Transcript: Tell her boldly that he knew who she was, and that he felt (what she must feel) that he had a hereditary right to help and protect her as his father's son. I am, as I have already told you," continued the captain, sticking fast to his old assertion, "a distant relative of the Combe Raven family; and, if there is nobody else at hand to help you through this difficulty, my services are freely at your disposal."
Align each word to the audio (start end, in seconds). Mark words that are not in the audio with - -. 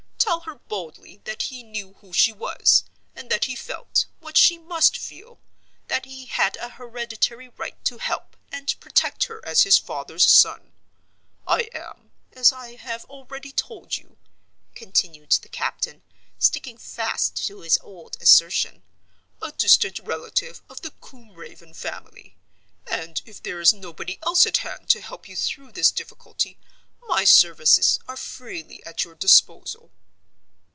Tell 0.21 0.41
her 0.51 0.55
boldly 0.69 1.17
that 1.25 1.41
he 1.43 1.61
knew 1.61 1.95
who 1.95 2.13
she 2.13 2.31
was, 2.31 2.85
and 3.17 3.29
that 3.29 3.45
he 3.45 3.55
felt 3.55 4.05
(what 4.21 4.37
she 4.37 4.57
must 4.57 4.97
feel) 4.97 5.41
that 5.89 6.05
he 6.05 6.25
had 6.27 6.55
a 6.57 6.69
hereditary 6.69 7.49
right 7.49 7.83
to 7.83 7.97
help 7.97 8.37
and 8.49 8.73
protect 8.79 9.25
her 9.25 9.45
as 9.45 9.63
his 9.63 9.77
father's 9.77 10.23
son. 10.31 10.71
I 11.45 11.63
am, 11.73 12.11
as 12.31 12.53
I 12.53 12.75
have 12.75 13.03
already 13.05 13.51
told 13.51 13.97
you," 13.97 14.15
continued 14.73 15.31
the 15.31 15.49
captain, 15.49 16.01
sticking 16.39 16.77
fast 16.77 17.35
to 17.47 17.59
his 17.59 17.77
old 17.81 18.15
assertion, 18.21 18.83
"a 19.41 19.51
distant 19.51 19.99
relative 19.99 20.61
of 20.69 20.79
the 20.81 20.91
Combe 21.01 21.33
Raven 21.33 21.73
family; 21.73 22.37
and, 22.87 23.21
if 23.25 23.43
there 23.43 23.59
is 23.59 23.73
nobody 23.73 24.17
else 24.23 24.47
at 24.47 24.57
hand 24.57 24.87
to 24.91 25.01
help 25.01 25.27
you 25.27 25.35
through 25.35 25.73
this 25.73 25.91
difficulty, 25.91 26.57
my 27.05 27.25
services 27.25 27.99
are 28.07 28.15
freely 28.17 28.81
at 28.85 29.03
your 29.03 29.15
disposal." 29.15 29.91